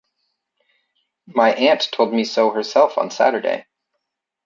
[1.27, 3.67] My aunt told me so herself on Saturday.